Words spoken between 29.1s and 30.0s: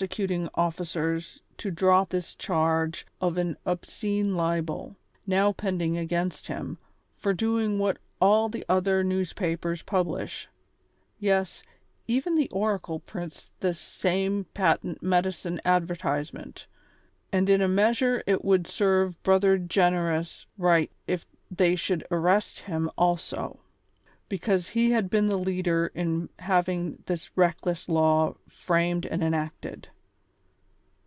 enacted.